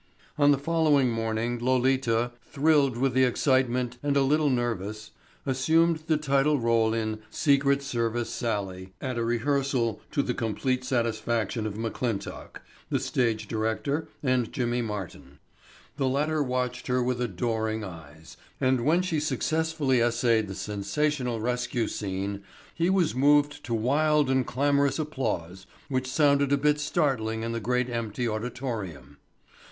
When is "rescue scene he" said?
21.39-22.89